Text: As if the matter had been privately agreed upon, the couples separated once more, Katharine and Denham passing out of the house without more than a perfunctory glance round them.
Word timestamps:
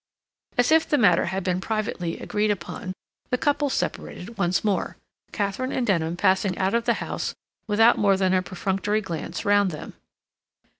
As 0.57 0.71
if 0.71 0.89
the 0.89 0.97
matter 0.97 1.25
had 1.25 1.43
been 1.43 1.61
privately 1.61 2.17
agreed 2.17 2.49
upon, 2.49 2.91
the 3.29 3.37
couples 3.37 3.75
separated 3.75 4.35
once 4.35 4.63
more, 4.63 4.97
Katharine 5.31 5.71
and 5.71 5.85
Denham 5.85 6.17
passing 6.17 6.57
out 6.57 6.73
of 6.73 6.85
the 6.85 6.95
house 7.05 7.35
without 7.67 7.99
more 7.99 8.17
than 8.17 8.33
a 8.33 8.41
perfunctory 8.41 9.01
glance 9.01 9.45
round 9.45 9.69
them. 9.69 9.93